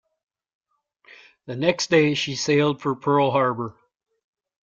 The 1.45 1.55
next 1.55 1.91
day 1.91 2.15
she 2.15 2.35
sailed 2.35 2.81
for 2.81 2.95
Pearl 2.95 3.29
Harbor. 3.29 3.77